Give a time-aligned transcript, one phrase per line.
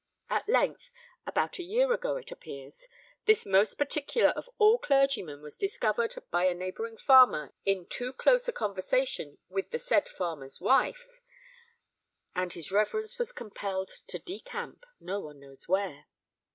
[0.31, 0.89] At length,
[1.27, 2.87] about a year ago, it appears,
[3.25, 8.47] this most particular of all clergymen was discovered by a neighbouring farmer in too close
[8.47, 11.19] a conversation with the said farmer's wife;
[12.33, 16.05] and his reverence was compelled to decamp, no one knows where.